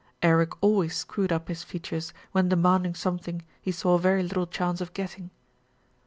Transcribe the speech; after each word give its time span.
Eric 0.23 0.53
always 0.63 0.95
screwed 0.95 1.31
up 1.31 1.47
his 1.47 1.61
features 1.63 2.11
when 2.31 2.49
demanding 2.49 2.95
some 2.95 3.19
thing 3.19 3.43
he 3.61 3.71
saw 3.71 3.99
very 3.99 4.23
little 4.23 4.47
chance 4.47 4.81
of 4.81 4.95
getting. 4.95 5.29